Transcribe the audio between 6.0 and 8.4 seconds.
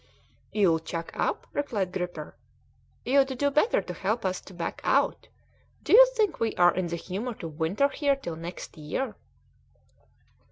think we are in the humour to winter here till